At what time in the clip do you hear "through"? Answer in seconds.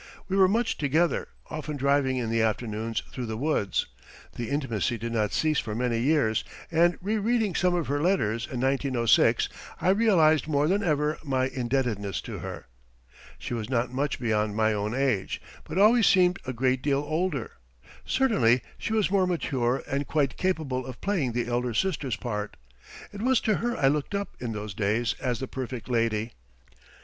3.11-3.27